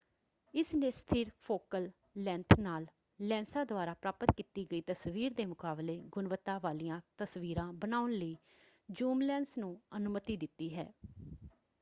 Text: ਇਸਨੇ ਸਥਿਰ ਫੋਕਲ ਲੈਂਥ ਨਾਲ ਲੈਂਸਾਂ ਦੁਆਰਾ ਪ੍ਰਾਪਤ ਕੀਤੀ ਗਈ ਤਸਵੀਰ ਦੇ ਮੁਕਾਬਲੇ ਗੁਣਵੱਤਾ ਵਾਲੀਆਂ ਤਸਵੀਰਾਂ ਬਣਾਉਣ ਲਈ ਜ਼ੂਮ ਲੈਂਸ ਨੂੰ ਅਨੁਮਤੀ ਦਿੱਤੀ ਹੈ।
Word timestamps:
ਇਸਨੇ 0.53 0.89
ਸਥਿਰ 0.91 1.29
ਫੋਕਲ 1.41 1.87
ਲੈਂਥ 2.17 2.57
ਨਾਲ 2.59 2.85
ਲੈਂਸਾਂ 3.19 3.65
ਦੁਆਰਾ 3.65 3.93
ਪ੍ਰਾਪਤ 3.93 4.31
ਕੀਤੀ 4.37 4.65
ਗਈ 4.71 4.81
ਤਸਵੀਰ 4.81 5.33
ਦੇ 5.33 5.45
ਮੁਕਾਬਲੇ 5.45 5.97
ਗੁਣਵੱਤਾ 6.11 6.57
ਵਾਲੀਆਂ 6.57 6.99
ਤਸਵੀਰਾਂ 7.17 7.71
ਬਣਾਉਣ 7.75 8.11
ਲਈ 8.11 8.35
ਜ਼ੂਮ 8.89 9.21
ਲੈਂਸ 9.21 9.57
ਨੂੰ 9.57 9.79
ਅਨੁਮਤੀ 9.97 10.37
ਦਿੱਤੀ 10.37 10.73
ਹੈ। 10.75 10.91